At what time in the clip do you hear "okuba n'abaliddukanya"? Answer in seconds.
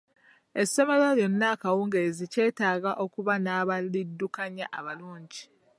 3.03-4.65